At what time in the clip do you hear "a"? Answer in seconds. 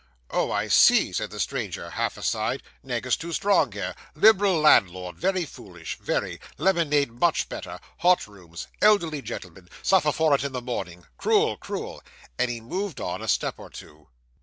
13.21-13.27